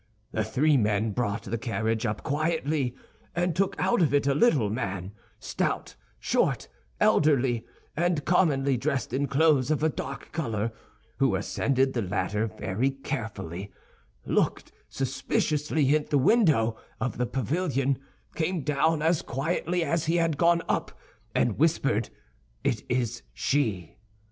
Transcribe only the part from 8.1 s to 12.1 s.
commonly dressed in clothes of a dark color, who ascended the